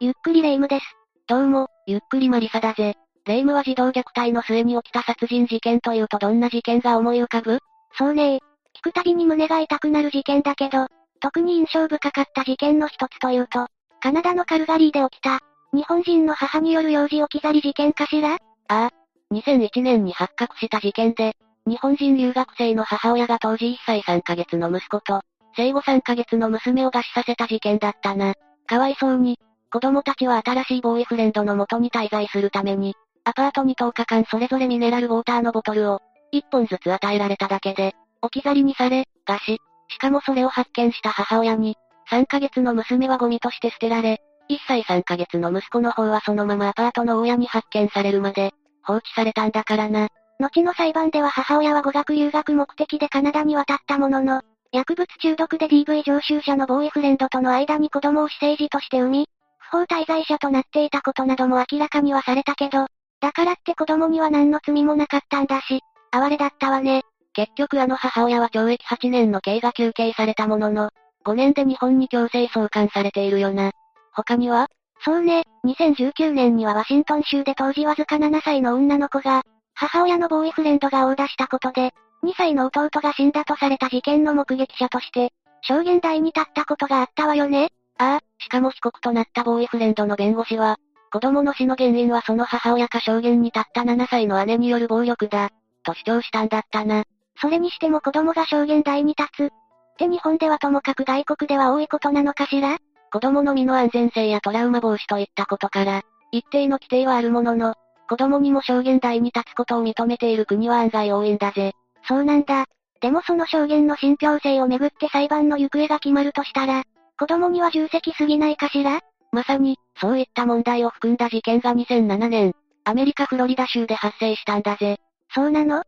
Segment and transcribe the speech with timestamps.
[0.00, 0.84] ゆっくりレ夢ムです。
[1.26, 2.94] どうも、ゆっくりマリサだぜ。
[3.26, 7.58] レ夢ムは児童虐待の末に起きた殺人事件というとどんな事件が思い浮かぶ？
[7.98, 8.38] そうね
[8.76, 10.86] 聞くたびに胸が痛くなる事件だけど、
[11.18, 13.66] 特に印象深かった事件の一つというと、
[14.00, 15.40] カナダのカルガリーで起きた、
[15.72, 18.34] 日本人の母による幼児置き去り事件かしら？
[18.34, 18.38] あ
[18.68, 18.90] あ。
[19.34, 21.32] 2001年に発覚した事件で、
[21.66, 25.22] 日本人留学生の母親が当時1歳3ヶ月の息子と、
[25.56, 28.34] 生後3ヶ月の娘を餓死させた事件だったな。
[28.68, 29.36] かわいそうに、
[29.70, 36.00] 子供たちは新しいボーイフレンドの元に滞在するために、アパートに10日間それぞれミネラルウォーターのボトルを、
[36.32, 39.58] 1本ずつ与えられただけで、置き去りにされ、餓死。
[39.90, 41.76] しかもそれを発見した母親に、
[42.10, 50.08] 3ヶ月の娘はゴミとして捨てられ、1歳3ヶ月の息子の方はそのままアパートの親に発見されるまで、放置されたんだからな。
[50.40, 54.40] 後の裁判では母親は語学留学目的でカナダに渡ったものの、
[54.72, 59.28] 薬物中毒で DV 常習者のボーイフレンドとの間に子供を私生児として産み、
[59.70, 62.86] 不法滞在者となっていたことなども明らかにはされたけど、
[63.20, 67.02] だからって子供には何の罪もなかったんだし、哀れだったわね。
[67.34, 70.90] 結局あの母親は懲役8年の刑が求刑されたものの、
[71.24, 73.72] 5年で日本に強制送還されているよな。
[74.12, 74.68] 他には
[75.04, 79.42] そうね、2019年にはワシントン州で当時わずか7歳の女の子が、
[79.74, 81.92] 母親のボーイフレンドが殴打したことで、
[82.24, 85.30] 2歳の弟が死んだとされた事件の目撃者として、
[85.62, 87.68] 証言台に立ったことがあったわよね。
[87.98, 90.78] ああ、しかも被告となったボーイフレンドの弁護士は、
[91.12, 95.50] 子供の死の原因はその母親か証言に立った7歳の姉による暴力だ、
[95.82, 97.04] と主張したんだったな。
[97.40, 99.46] それにしても子供が証言台に立つ。
[99.46, 99.50] っ
[99.98, 102.78] て日本ではともかく外国では多いことなのかしら？
[103.10, 107.74] 子供の身の安全性やトラウマ防止といったことから、一定の規定はあるものの、
[108.08, 111.72] 子供にも証言台に立つことを認めている国は案外多いんだぜ。
[112.06, 112.66] そうなんだ。
[113.00, 116.84] でもその証言の信憑性をめぐって裁判の行方が決まるとしたら、
[117.18, 119.00] 子供には重責すぎないかしら？
[119.32, 124.98] まさに、そういった問題を含んだ事件が2007年、アメリカフロリダ州で発生したんだぜ。
[125.34, 125.82] そうなの？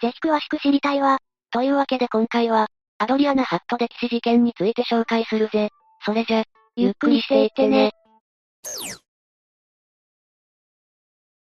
[0.00, 1.18] ぜひ詳しく知りたいわ。
[1.50, 5.68] というわけで今回は、アドリアナ・ハット歴史事件について紹介するぜ。
[6.04, 7.92] それじゃ、ゆっくりしていってね。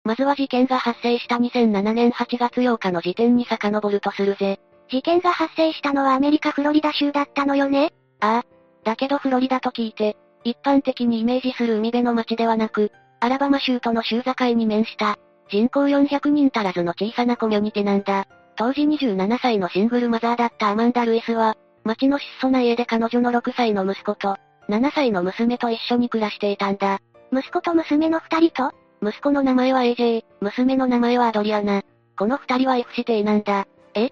[0.03, 4.59] まずは事件が発生した2007年8月8日の時点に遡るとするぜ。
[4.89, 7.91] 事件が発生したのはアメリカフロリダ州だったのよね？
[8.21, 8.56] ああ。
[8.87, 10.15] だけどフロリダと聞いて、
[10.45, 15.17] 一般的にイメージする海辺の町ではなく、アラバマ州との州境に面した、
[15.49, 18.27] 人口400人足らずの小さなコミュニティなんだ。
[18.55, 24.37] 当時27歳のシングルマザーだったアマンダ・ルイスは、町の質素な家で彼女の6歳の息子と、
[24.69, 26.99] 7歳の娘と一緒に暮らしていたんだ。
[27.33, 28.73] 息子と娘の二人と
[29.05, 31.83] 息子の名前は AJ、娘の名前はアドリアナ。
[32.17, 33.67] この二人は F 指定なんだ。
[33.95, 34.11] え？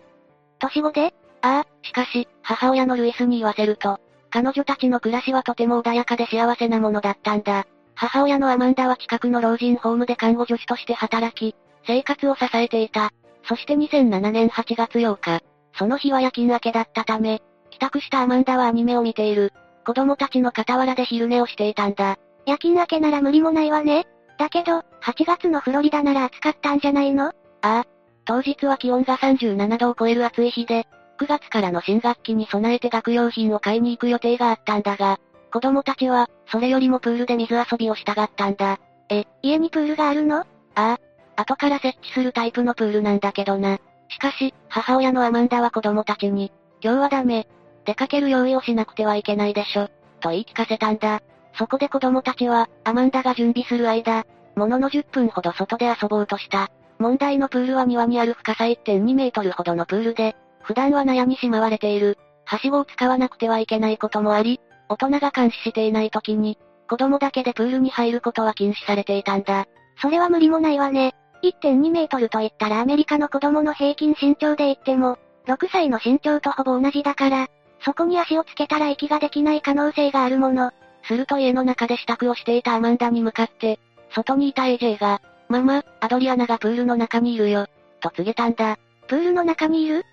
[0.60, 1.14] 年子で？
[1.42, 4.00] ああ、しかし、母親のルイスに言わせると、
[4.36, 7.66] 彼女たちの暮らしはとても穏やかで幸せなものだったんだ。
[7.94, 11.56] 母親のアマンダは近くの老人ホームで看護助手として働き、
[11.88, 13.12] 生活を支えていた。
[13.48, 15.42] そして2007年8月8日、
[15.80, 19.54] その日は夜勤明けだったため、帰宅したアマンダはアニメを見ている。
[19.86, 22.18] 子供たちの傍らで昼寝をしていたんだ。
[22.46, 24.06] 夜勤明けなら無理もないわね。
[24.38, 24.84] だけど、8
[25.26, 27.28] 月のフロリダなら暑かったんじゃないの？
[27.28, 27.32] あ
[27.62, 27.86] あ。
[28.26, 30.86] 当日は気温が37度を超える暑い日で、
[31.18, 35.20] 9月からの新学期に備えて学用品を買いに行く予定があったんだが、
[35.52, 38.80] 子供たちは、それよりもプールで水遊びをしたがったんだ。
[39.10, 40.40] え、家にプールがあるの？
[40.40, 40.46] あ
[40.76, 41.00] あ。
[41.38, 43.80] 後から設置するタイプのプールなんだけどな。
[44.10, 47.48] しかし、母親のアマンダは子供たちに、今日はダメ。
[47.86, 49.90] 出かける用意をしなくてはいけないでしょ。
[50.20, 51.22] と言い聞かせたんだ。
[51.58, 56.70] そこで子供たちは、アマンダが準備する間、ものの10分ほど外で遊ぼうとした。
[57.00, 62.18] 問題のプールは庭にある深さ1.2メートルほどのプールで、普段は納屋にしまわれている。
[62.44, 64.60] はしごを使わなくてはいけないこともあり、
[64.90, 66.58] 大人が監視していない時に、
[66.90, 69.66] 子供だけでプールに入ることは禁止されていたんだ。
[70.02, 71.14] それは無理もないわね。
[71.44, 77.48] 1.2メートルと言ったらアメリカの子供の平均身長で言っても、6歳の身長とほぼ同じだから、
[77.82, 80.72] そこに足をつけたら息ができない可能性があるもの。
[81.04, 83.80] すると家の中で支度をしていたアマンダに向かって、
[84.10, 87.68] 外にいた AJ が、ママ、アドリアナがプールの中にいるよ、
[88.00, 88.78] と告げたんだ。
[89.08, 90.04] プールの中にいる？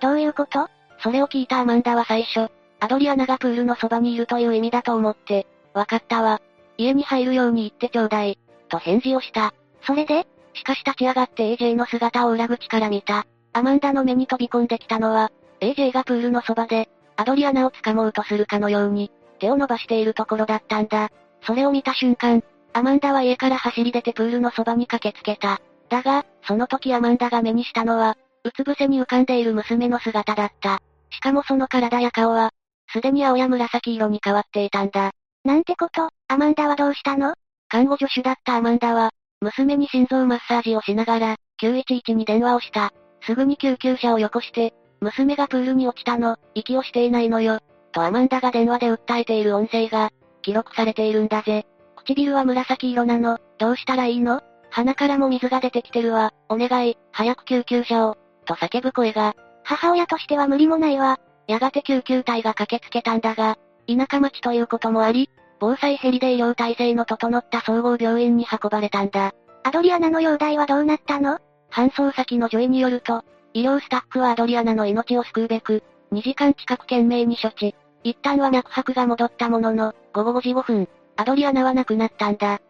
[0.00, 0.68] どういうこと？
[1.02, 2.50] それを聞いたアマンダは最初、
[2.80, 6.40] アドリアナがプールのそばにいるという意味だと思って、わかったわ。
[6.78, 8.38] 家に入るように言ってちょうだい。
[8.68, 9.54] と返事をした。
[9.86, 10.26] それで？
[10.54, 13.26] しかし立ち上がって AJ の姿を裏口から見た。
[13.52, 15.30] アマンダの目に飛び込んできたのは、
[15.60, 21.10] AJ がプールのそばで、アドリアナを掴もうとするかのように、手を伸ばしているところだったんだ。
[21.42, 22.42] それを見た瞬間、
[22.72, 25.60] アマンダは家から走り出てプールのそばに駆けつけた。
[25.88, 30.78] だが、その時アマンダが目にしたのは、うつ伏せに浮かんでいる娘の姿だった。
[31.10, 32.50] しかもその体や顔は、
[32.92, 35.10] すでに青や紫色に変わっていたんだ。
[35.44, 37.34] なんてこと、アマンダはどうしたの？
[37.68, 39.10] 看護助手だったアマンダは、
[39.40, 42.92] 娘に心臓マッサージをしながら、911に電話をした。
[43.22, 47.60] すぐに救急車をよこして、娘がプールに落ちたの、息をしていないのよ。
[47.92, 50.10] とアマンダが電話で訴えている音声が、
[50.42, 51.66] 記録されているんだぜ。
[51.96, 54.40] 唇は紫色なの、どうしたらいいの？
[54.70, 58.16] 鼻からも水が出てきてるわ、お願い、早く救急車を、
[58.50, 59.36] と叫ぶ声が。
[59.62, 61.20] 母親としては無理もないわ。
[61.46, 65.30] やがて救急隊が駆けつけたんだが、田舎町ということもあり、
[65.60, 69.32] 防災ヘリで医療体制の整った総合病院に運ばれたんだ。
[69.62, 71.38] アドリアナの容体はどうなったの？
[71.70, 77.74] 搬送先の女医によると、医療スタッフはアドリアナの命を救うべく、2時間近く懸命に処置。
[78.02, 82.60] 一旦は脈拍が戻ったものの、午後5時5分、アドリアナは亡くなったんだ。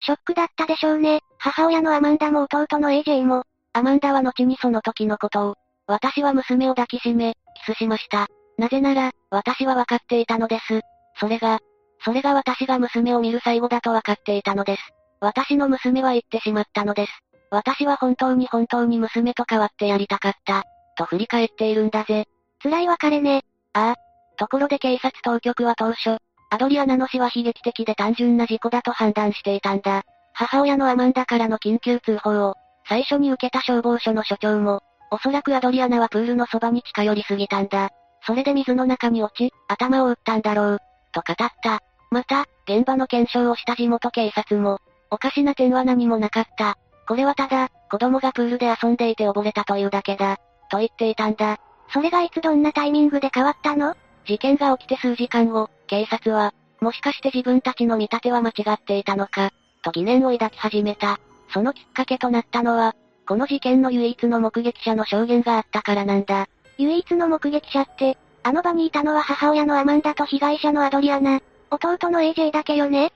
[0.00, 1.20] ショックだったでしょうね。
[1.38, 3.44] 母親のアマンダも弟の AJ も。
[3.72, 5.54] アマンダは後にその時のことを、
[5.86, 7.34] 私は娘を抱きしめ、
[7.66, 8.28] キスしました。
[8.58, 10.80] なぜなら、私は分かっていたのです。
[11.18, 11.60] それが、
[12.04, 14.82] それが私が娘を見る最後だと分かっていたのです。
[15.20, 17.12] 私の娘は言ってしまったのです。
[17.50, 20.64] 私は本当に本当に娘と変わってやりたかった。
[20.96, 22.26] と振り返っているんだぜ。
[22.62, 23.42] 辛い別れね。
[23.74, 23.96] ああ。
[24.36, 26.18] ところで警察当局は当初、
[26.50, 30.02] アドリアナの死は悲劇的で単純な事故だと判断していたんだ。
[30.32, 32.54] 母親のアマンダからの緊急通報を、
[32.88, 34.82] 最初に受けた消防署の所長も、
[35.12, 37.90] おそらくアドリアナはプールのそばに近寄りすぎたんだ。
[38.26, 40.78] それで水の中に落ち、頭を打ったんだろう。
[41.12, 41.80] と語った。
[42.10, 44.78] また、現場の検証をした地元警察も、
[45.10, 46.76] おかしな点は何もなかった。
[47.06, 50.38] これはただ、子供がプールで遊んでいて溺れたというだけだ。
[50.70, 51.58] と言っていたんだ。
[51.92, 53.96] それがいつどんなタイミングで変わったの？
[54.26, 59.50] 事件が起きて数時間後、警察は、もしかして自分たちの見立ては間違っていたのか、
[59.82, 61.18] と疑念を抱き始めた。
[61.52, 62.94] そのきっかけとなったのは、
[63.26, 66.46] この事件の唯一の目撃者の証言があったからなんだ。
[66.78, 71.40] 唯一の目撃者って、あの場にいたのは母親のアマンダと被害者のアドリアナ、
[71.72, 73.12] 弟の AJ だけよね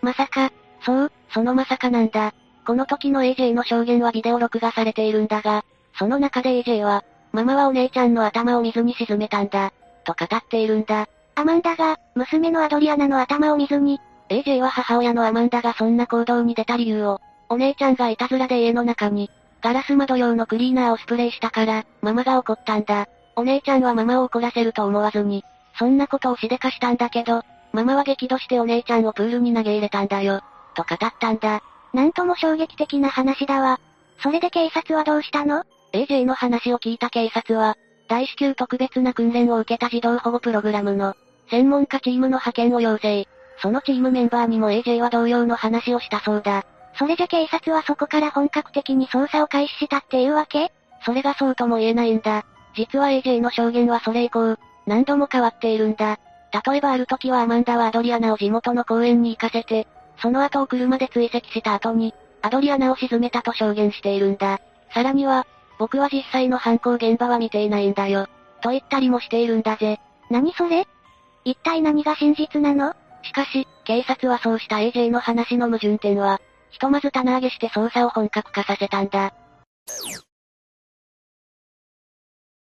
[0.00, 0.52] まさか、
[0.86, 2.34] そう、そのまさかなんだ。
[2.64, 5.64] この時の AJ の証言はビデオ録画されているんだが、
[5.98, 9.72] その中で AJ は、ママはお姉ちゃんの頭を水に沈めたんだ、
[10.04, 11.08] と語っているんだ。
[11.34, 14.00] アマンダが、娘のアドリアナの頭を水に。
[14.28, 19.30] AJ は母親のアマンダがそんな行動に出た理由を、お姉ちゃんがいたずらで家の中に、
[19.62, 23.08] ガラス窓用のクリーナーをスプレーしたから、ママが怒ったんだ。
[23.36, 25.44] お姉ちゃんはママを怒らせると思わずに、
[25.78, 27.42] そんなことをしでかしたんだけど、
[27.72, 30.42] ママは激怒してお姉ちゃんをプールに投げ入れたんだよ。
[30.74, 31.62] と語ったんだ。
[31.92, 33.80] なんとも衝撃的な話だわ。
[34.22, 37.76] それで警察はどうしたの ?AJ の話を聞いた警察は、
[38.12, 41.16] 大至急特別な訓練を受けた児童保護プログラムの、
[41.48, 43.26] 専門家チームの派遣を要請。
[43.62, 46.66] そのチームメンバーにも AJ は同様の話をしたそうだ。
[46.98, 50.70] それじゃ警察はそこから本格的に捜査を開始したっていうわけ？
[51.06, 52.44] それがそうとも言えないんだ。
[52.76, 56.18] 実は AJ の証言はそれ以降、何度も変わっているんだ。
[56.66, 59.86] 例えばある時はアマンダはアドリアナを地元の公園に行かせて、
[60.20, 62.12] その後を車で追跡した後に、
[62.42, 64.60] アドリアナを沈めたと証言しているんだ。
[64.92, 65.46] さらには、
[65.82, 68.28] 僕は実際の犯行現場は見ていないんだよ。
[68.62, 69.98] と言ったりもしているんだぜ。
[70.30, 70.86] 何それ？
[71.44, 72.94] 一体何が真実なの？
[73.24, 76.40] しかし、警察はそうした AJ の話の矛盾点は、
[76.70, 79.34] ひとまず棚上げして捜査を本格化させたんだ。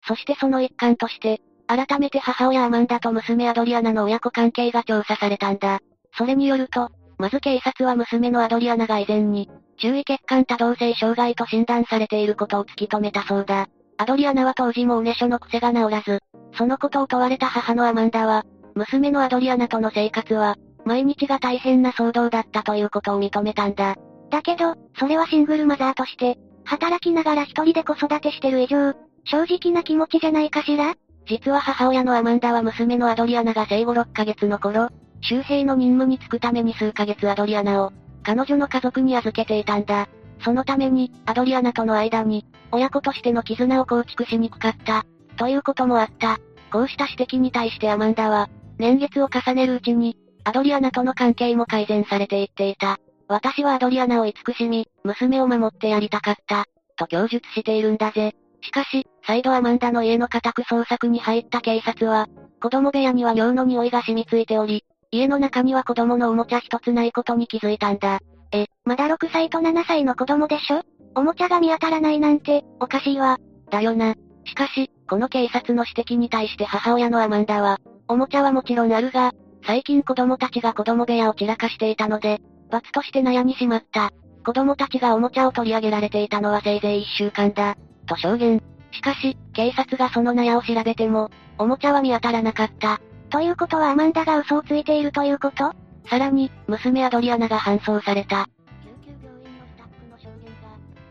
[0.08, 5.82] そしてその一環として、改めて母親アマンダと娘アドリアナの親子関係が調査されたんだ。
[6.18, 6.90] それによると、
[7.22, 9.48] まず警察は娘のアドリアナが以前に、
[9.78, 13.68] 注意欠陥多動性障害と診断されていることを突き止めたそうだ。
[13.98, 16.22] アドリアナは当時もうね書の癖が治らず、
[16.58, 23.98] そのことを問われた母のアマンダは、娘のアドリアナとの生活は、毎日が大変な騒動だったということを認めたんだ。
[24.32, 28.94] だけど、それはシングルマザーとして、働きながら一人で子育てしてる以上、
[29.26, 30.96] 正直な気持ちじゃないかしら？
[31.28, 34.90] 実は母親のアマンダは娘のアドリアナが生後6ヶ月の頃、
[35.22, 40.08] 周平の任務に就くために数ヶ月アドリアナを、彼女の家族に預けていたんだ。
[40.44, 45.06] そのために、アドリアナとの間に、親子としての絆を構築しにくかった、
[45.38, 46.40] ということもあった。
[46.72, 52.98] こうした指摘に対してアマンダは、年月を重ねるうちに、アドリアナとの関係も改善されていっていた。
[53.28, 56.66] 私はアドリアナを慈しみ、娘を守ってやりたかった、
[56.98, 58.34] と供述しているんだぜ。
[58.62, 62.28] しかし、再度アマンダの家の家宅捜索に入った警察は、
[62.62, 68.20] 子供部屋には尿の匂いが染みついており、家の中には子供のおもちゃ一つないことに気づいたんだ。
[68.54, 70.84] え、まだ6歳と7歳の子供でしょ？
[71.16, 73.38] おもちゃが見当たらないなんて、おかしいわ。
[73.70, 74.16] だよな。
[74.46, 79.34] しかし、この警察の指摘に対して母親のアマンダは、おもちゃはもちろんあるが、
[79.66, 82.40] 最近子供たちが子供部屋を散らかしていたので、
[82.70, 84.12] 罰として悩みしまった。
[84.46, 87.76] 子供たちがおもちゃを取り上げられていたのはせいぜい一週間だ。
[88.08, 88.64] と証言。
[88.92, 93.02] しかし、警察がその納屋を調べても、おもちゃは見当たらなかった。
[93.32, 95.74] ということはアマンダが嘘をついているということ？
[96.10, 98.48] さらに、娘アドリアナが搬送された。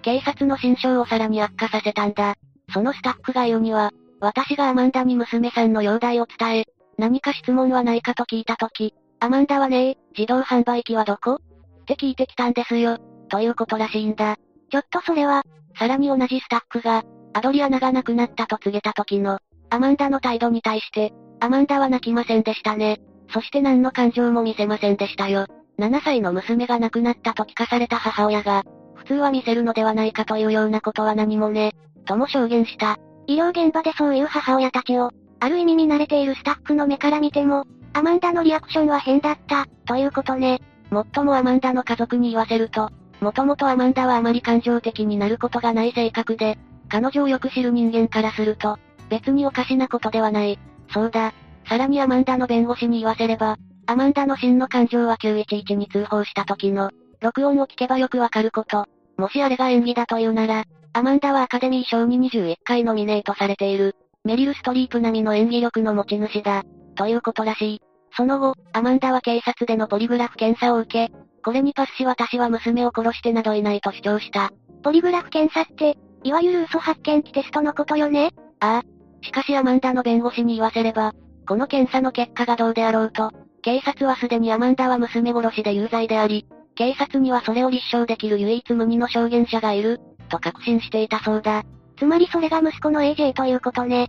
[0.03, 2.35] 警察の心象をさらに悪化させたんだ。
[2.73, 6.65] そのスタッフが言うには、私がアマンダに娘さんの容体を伝え、
[6.99, 11.37] 何か質問はないかと聞いたとき、アマンダはねえ、自動販売機はどこ？
[11.37, 12.99] って聞いてきたんですよ。
[13.31, 14.37] ということらしいんだ。
[14.71, 15.45] ちょっとそれは、
[15.79, 19.39] さらに同じスタッフが、アドリアナが亡くなったと告げた時の、
[19.71, 23.01] アマンダの態度に対して、アマンダは泣きませんでしたね。
[23.33, 25.47] そして何の感情も見せませんでしたよ。
[25.79, 31.73] 7歳の娘が亡くなったと聞かされた母親が、普通は見せるのではないかというようなことは何もね、
[32.05, 32.99] とも証言した。
[33.27, 40.61] 医療現場でそういう母親たちを、ある意味見慣れているスタッフの目から見ても、アマンダのリアクションは変だった、ということね。
[40.91, 48.79] もっともアマンダの家族に言わせると、もともとアマンダはあまり感情的になることがない性格で、彼女をよく知る人間からすると、
[49.09, 50.59] 別におかしなことではない。
[50.93, 51.33] そうだ。
[51.69, 53.57] さらにアマンダの弁護士に言わせれば、
[53.87, 58.87] アマンダの真の感情は911に通報した時の、録音を聞けばよくわかること。
[59.17, 63.95] もしあれが演技だというなら、アマンダはアカデミー賞に21回ノミネートされている、
[64.25, 66.63] メリル・ストリープ並みの演技力の持ち主だ、
[66.97, 67.81] ということらしい。
[68.17, 71.13] その後、アマンダは警察でのポリグラフ検査を受け、
[71.45, 74.51] これにパスし私は娘を殺してなどいないと主張した。
[74.83, 78.31] ポリグラフ検査って、いわゆる嘘発見器テストのことよね？
[78.61, 79.00] ああ。
[79.31, 81.15] しかしアマンダの弁護士に言わせれば、
[81.47, 83.31] この検査の結果がどうであろうと、
[83.63, 91.63] 警察はすでにアマンダは娘殺しで有罪であり、警察にはそれを立証できる唯一無二の証言者がいる、と確信していたそうだ。
[91.97, 94.09] つまりそれが息子の AJ ということね。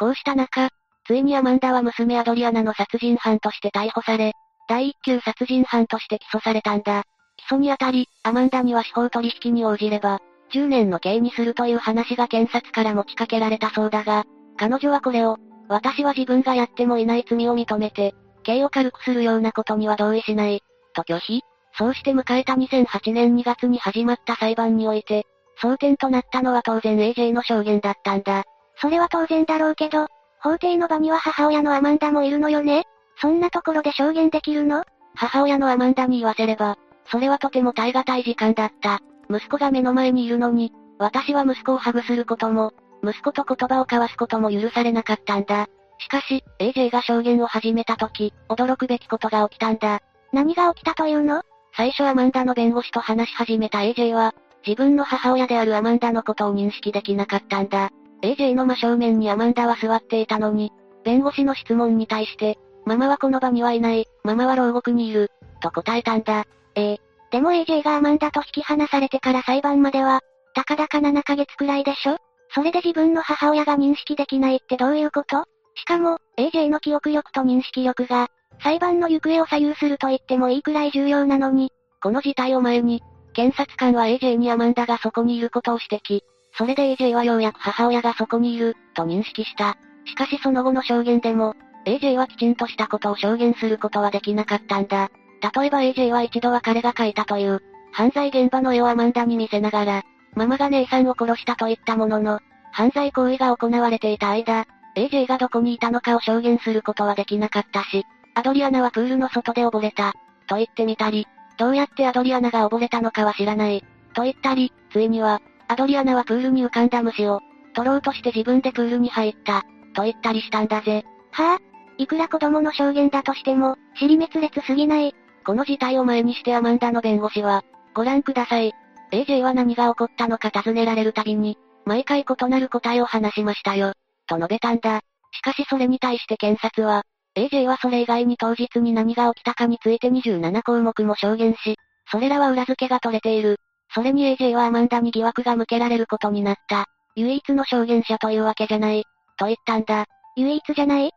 [0.00, 0.70] こうした中、
[1.06, 4.32] ついにアマンダは娘アドリアナの殺人犯として逮捕され、
[4.68, 7.04] 第一級殺人犯として起訴されたんだ。
[7.36, 10.18] 起訴にあたり、アマンダには司法取引に応じれば、
[10.52, 14.24] 10年の刑にするという話が検察から持ちかけられたそうだが、
[14.56, 15.36] 彼女はこれを、
[15.68, 20.62] 私は自分がやってもいない罪を認めて、刑を軽くするようなことには同意しない、
[20.94, 21.42] と拒否。
[21.76, 25.26] そうして迎えた2008年2月に始まった裁判において、
[25.62, 28.44] 争点となったのは当然 AJ の証言だったんだ。
[28.80, 30.06] それは当然だろうけど、
[30.40, 32.84] 法廷の場には母親のアマンダもいるのよね
[33.20, 34.84] そんなところで証言できるの？
[35.14, 36.78] 母親のアマンダに言わせれば、
[37.10, 39.00] それはとても耐え難い時間だった。
[39.30, 45.68] 息子が目の前にいるのに、私は息子をハグすることも、息子と言葉を交わすことも許されなかったんだ。
[45.98, 50.00] しかし、AJ が証言を始めた時、驚くべきことが起きたんだ。
[50.32, 51.42] 何が起きたというの？
[51.76, 54.34] 最初アマンダの弁護士と話し始めた AJ は、
[54.66, 57.90] 自分の母親であるアマンダのことを認識できなかったんだ。
[58.22, 60.72] AJ の真正面にアマンダは座っていたのに、
[61.04, 65.30] 弁護士の質問に対して、ママはこの場にはいない、ママは牢獄にいる、
[65.60, 66.44] と答えたんだ。
[66.74, 67.00] ええ。
[67.30, 70.20] でも AJ がアマンダと引き離されてから裁判までは、
[70.54, 72.16] たかだか7ヶ月くらいでしょ
[72.54, 75.44] それで自分の母親が認識できないってどういうこと？
[75.74, 78.28] しかも、AJ の記憶力と認識力が、
[78.62, 81.70] 裁判の行方を左右すると言ってもいいくらい重要なのに、
[82.02, 83.02] この事態を前に、
[83.34, 86.22] 検察官は AJ にアマンダがそこにいることを指摘。
[86.56, 89.76] それで AJ はようやく母親がそこにいる、と認識した。
[90.06, 91.54] しかしその後の証言でも、
[91.86, 95.10] AJ はきちんとしたことを証言することはできなかったんだ。
[95.40, 100.02] 例えば AJ は一度は彼が描いたという、犯罪現場の絵をアマンダに見せながら、
[100.34, 102.40] ママが姉さんを殺したと言ったものの、
[102.72, 104.66] 犯罪行為が行われていた間、
[104.96, 108.04] AJ がどこにいたのかを証言することはできなかったし、
[108.34, 110.12] アドリアナはプールの外で溺れた、
[110.46, 111.26] と言ってみたり、
[111.56, 117.40] どうやってアドリアナが溺れたのかは知らない、と言ったり、ついには、アドリアナはプールに浮かんだ虫を、
[117.74, 119.62] 取ろうとして自分でプールに入った、
[119.94, 121.04] と言ったりしたんだぜ。
[121.32, 121.58] はぁ、あ、
[121.98, 125.14] いくら子供の証言だとしても、尻滅裂すぎない。
[125.48, 127.64] この事態を前にしてアマンダの弁護士は、
[127.94, 128.74] ご覧ください。
[129.12, 133.94] AJ は何が起こったのか尋ねられるたびに、毎回異なる答えを話しましたよ。
[134.26, 135.00] と述べたんだ。
[135.32, 141.76] しかしそれに対して検察は、AJ はそれ以外に当日に何が起きたかについて27項目も証言し、
[142.10, 143.56] それらは裏付けが取れている。
[143.94, 146.84] それに AJ はアマンダに疑惑が向けられることになった。
[147.16, 149.04] 唯一の証言者というわけじゃない。
[149.38, 150.04] と言ったんだ。
[150.36, 151.10] 唯一じゃない？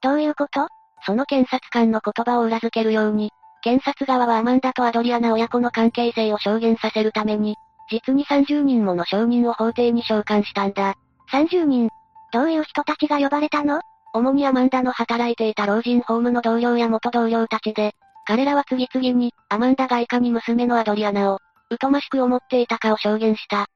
[0.00, 0.66] どういうこと？
[1.04, 3.32] その検察官の言葉を裏付けるように、
[3.62, 7.56] 検察側はアマンダとアドリアナ親子の関係性を証言させるために、
[7.90, 10.94] 実に30人もの証人を法廷に召喚したんだ。
[11.30, 11.88] 30人
[12.32, 13.80] どういう人たちが呼ばれたの？
[14.12, 17.92] 主にアマンダの働いていた老人ホームの同僚や元同僚たちで、
[18.26, 21.38] 彼らは次々に、アマンダがいかに娘のアドリアナを、
[21.80, 23.66] 疎ましく思っていたかを証言した。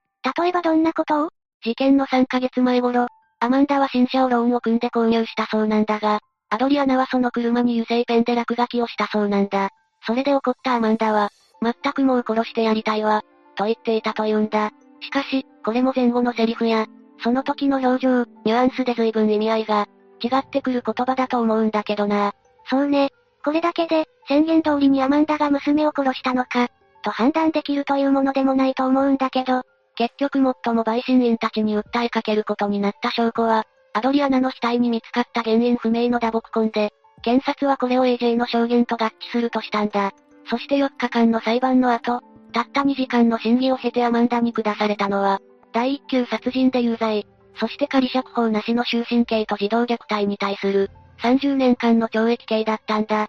[0.41, 1.29] 例えばどんなことを？
[1.63, 3.07] 事件の3ヶ月前頃、
[3.39, 9.71] アマンダは新車をローンを組んで購入したそうなんだが、アドリアナはその車に油性ペンで落書きをしたそうなんだ。
[10.07, 11.30] それで怒ったアマンダは、
[11.62, 13.23] 全くもう殺してやりたいわ、
[13.54, 14.73] と言っていたというんだ。
[15.00, 16.87] しかし、これも前後のセリフや、
[17.23, 19.87] その時の表情、ニュアンスで随分意味合いが、
[20.23, 22.33] 違ってくる言葉だと思うんだけどな。
[22.69, 23.11] そうね。
[23.45, 26.69] これだけで、宣言通りにアマンダが娘を殺したのか、
[27.02, 29.62] と判断できるというものでもないと思うんだけど、
[29.95, 36.93] 結局最も陪審員たちに訴えかけることになった証拠は、アドリアナの額に見つかった原因不明の打撲痕で、
[37.23, 40.13] 検察はこれを AJ の証言と合致するとしたんだ。
[40.49, 42.21] そして4日間の裁判の後、
[42.53, 45.41] たった2時間の審議を経てアマンダに下されたのは、
[45.73, 50.91] 第一級殺人で有罪、そして仮釈放なしの終身刑と児童虐待に対する、
[51.23, 53.29] 30年間の懲役刑だったんだ。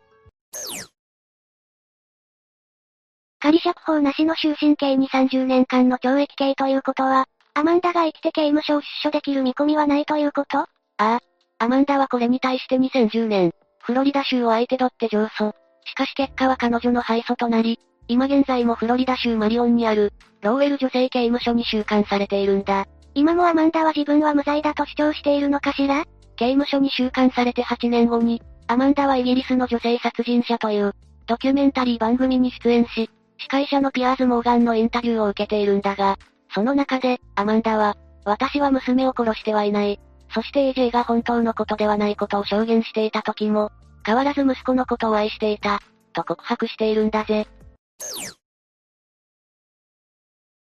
[3.39, 10.59] 仮釈放なしの終身刑に30年間の懲役刑ということは、アマンダが生きて刑務所を出所できる見込みはないということ？
[10.59, 10.67] あ
[10.97, 11.19] あ。
[11.59, 15.53] アマンダはこれに対して2010年、フロリダ州を相手取って上訴。
[15.85, 22.85] しかし結果は彼女の敗訴となり、今現在もフロリダ州マリオンにある、ローエル女性刑務所に収監されているんだ。
[23.15, 26.05] 今もアマンダは自分は無罪だと主張しているのかしら？
[26.37, 30.93] 刑務所に収監されて8年後に、アマンダはイギリスの女性殺人者という、
[31.27, 36.17] ドキュメンタリー番組に出演し、司会者のピアーズ・モーガンのインタビューを受けているんだが、
[36.53, 39.99] その中で、アマンダは、私は娘を殺してはいない。
[40.33, 43.71] そして AJ が本当のことではないことを証言していた時も、
[44.05, 45.79] 変わらず息子のことを愛していた、
[46.13, 47.47] と告白しているんだぜ。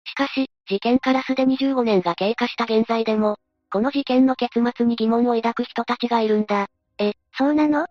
[0.06, 3.38] しかし、事件からすでに15年が経過した現在でも、
[3.72, 6.68] この事件の結末に疑問を抱く人たちがいるんだ。
[6.98, 7.88] え、そうなの？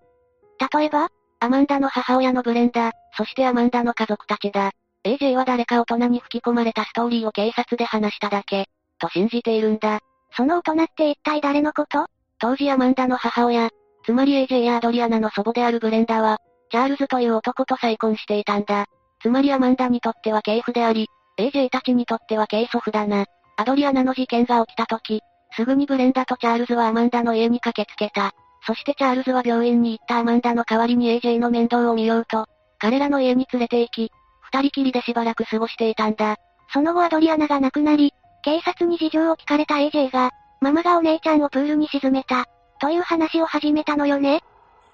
[0.75, 1.09] 例えば
[1.41, 4.73] アマンダの母親のブレンダ、そしてアマンダの家族たちだ。
[5.05, 8.67] AJ は誰か大人に吹き込まれたストーリーを警察で話しただけ、
[8.99, 10.01] と信じているんだ。
[10.37, 12.07] その大人って一体誰のこと？
[12.39, 13.71] 当時アマンダの母親、
[14.05, 16.39] つまり AJ やアドリアナの祖母であるブレンダは、
[16.71, 18.87] チャールズという男と再婚していたんだ。
[19.23, 23.25] つまりアマンダにとっては継父であり、AJ たちにとっては継祖父だな。
[23.57, 25.21] アドリアナの事件が起きた時、
[25.57, 28.33] すぐにブレンダとチャールズはアマンダの家に駆けつけた。
[28.67, 32.47] そしてチャールズは病院に行ったアマンダの代わりに AJ の面倒を見ようと、
[32.79, 34.13] 彼らの家に連れて行き、
[34.53, 36.37] 二人きりでしばらく過ごしていたんだ。
[36.73, 42.47] その後アドリアナが亡くなり、警察に事情を聞かれた AJ が、ママがお姉ちゃんをプールに沈めた、
[42.81, 44.43] という話を始めたのよね。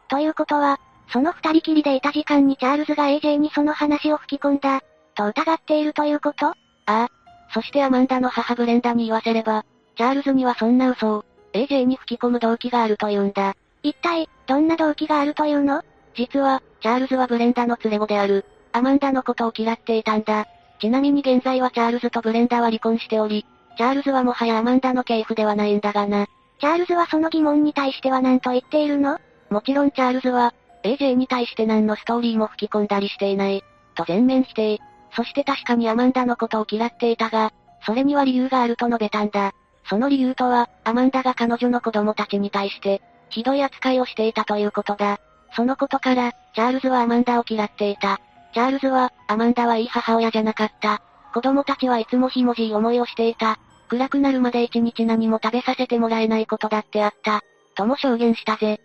[0.09, 4.81] ということは、その二人きりでいた時間にチャールズが AJ にその話を吹き込んだ、
[5.15, 6.47] と疑っているということ？
[6.49, 6.55] あ
[6.87, 7.09] あ。
[7.53, 9.65] そしてアマンダの母ブレンダに言わせれば、
[9.97, 13.55] チャールズにはそんな嘘を、AJ に吹き込む動機があるというんだ。
[13.83, 15.83] 一体、どんな動機があるというの？
[16.15, 18.45] 実は、チャールズはブレンダの連れ子である、
[18.77, 20.47] アマンダのことを嫌っていたんだ。
[20.81, 23.47] ちなみに現在はチャールズとブレンダは離婚しており、
[23.79, 26.27] チャールズはもはやアマンダの継父ではないんだがな。
[26.61, 29.19] チャールズはその疑問に対しては何と言っているの？
[29.49, 33.65] もちろんチャールズは、AJ に対して何のストーリーも吹き込んだりしていない。
[33.95, 34.79] と全面否定。
[35.15, 37.55] そして確かにアマンダのことを嫌っていたが、
[37.87, 39.53] それには理由があると述べたんだ。
[39.89, 45.19] その理由とは、アマンダが彼女の子供たちに対して、ひどい扱いをしていたということだ。
[45.55, 48.21] そのことから、チャールズはアマンダを嫌っていた。
[48.53, 51.03] チャールズは、アマンダはいい母親じゃなかった。
[51.35, 53.59] 子供たちはいつもひもじい思いをしていた。
[53.89, 57.43] 暗くなるまで一日何も食べさせてもらえないことだってあった。
[57.75, 58.81] とも証言したぜ。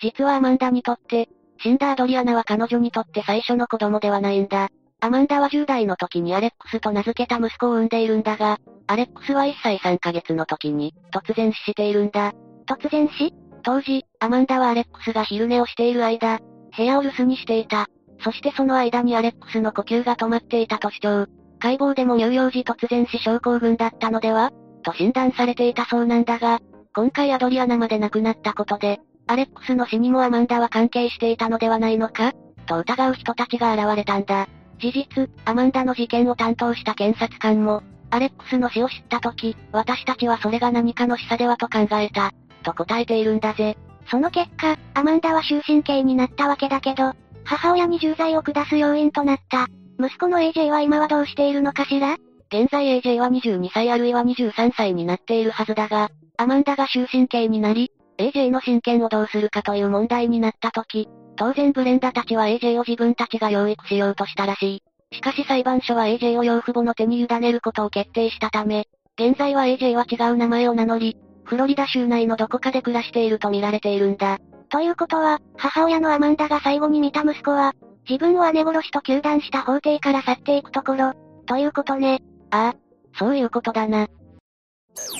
[0.00, 1.28] 実はアマンダにとって、
[1.62, 4.68] 死んだアドリアナは彼女にとって最初の子供ではないんだ。
[5.00, 12.32] アマンダは10代の時にアレックスと名付けた息子を産んでいるんだが、アレックスは1歳3ヶ月の時に、突然死しているんだ。
[12.66, 13.32] 突然死？
[13.64, 16.38] 当時、アマンダはアレックスが昼寝をしている間、
[16.76, 17.86] 部屋を留守にしていた。
[18.22, 21.26] そしてその間にアレックスの呼吸が止まっていたと主張。
[21.58, 26.60] 解剖でも乳幼児突然死症候群だったのではと診断されていたそうなんだが、
[26.94, 32.32] 今回アドリアナまで亡くなったことで、アレックスの死にもアマンダは関係していたのではないのか
[32.66, 34.46] と疑う人たちが現れたんだ。
[34.78, 42.30] 事実、アマンダの事件を担当した検察官も、アレックスの死を知った時、私たちはそれが何かの示唆ではと考えた。
[42.64, 43.76] と答えているんだぜ。
[44.10, 47.12] その結果、アマンダは終身刑になったわけだけど、
[47.44, 49.68] 母親に重罪を下す要因となった。
[50.00, 52.16] 息子の AJ は今はどうしているのかしら？
[52.52, 64.82] 現在 AJ は22歳あるいは23歳になっているはずだが、アマンダが終身刑になり、AJ の親権をどうするかという問題になった時、当然ブレンダたちは AJ を自分たちが養育しようとしたらしい。
[65.16, 68.86] しかし裁判所は AJ を養父母の手に委ねることを決定したため、
[69.18, 74.38] 現在は AJ は違う名前を名乗り、フロリダ州内のどこかで暮らしていると見られているんだ。
[74.70, 77.74] ということは、母親のアマンダが最後に見た息子は、
[78.08, 81.12] 自分を姉殺しと糾弾した法廷から去っていくところ、
[81.46, 82.22] ということね。
[82.50, 84.08] ああ、そういうことだな。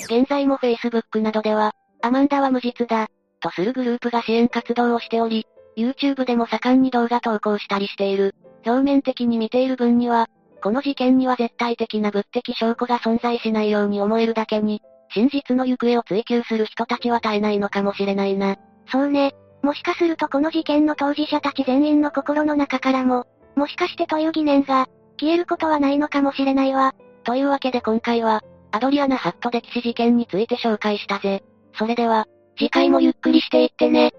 [0.05, 3.07] 現在も Facebook などでは、アマンダは無実だ、
[3.39, 5.45] とするグループが支援活動をしており、
[5.77, 8.35] YouTube でも盛んに動画投稿したりしている。
[8.65, 10.27] 表面的に見ている分には、
[10.63, 18.57] この事件には絶対的な物的証拠が存在しないように思えるだけに、真実の行方を追求する人たちは絶えないのかもしれないな。
[18.91, 19.33] そうね。
[19.61, 24.87] もしかするとこの事件の当事者たち全員の心の中からも、もしかしてという疑念が、
[25.19, 26.93] 消えることはないのかもしれないわ。
[27.23, 31.43] というわけで今回は、アドリアナ・ハット歴史事件について紹介したぜ。
[31.73, 34.13] それでは、次回もゆっくりしていってね。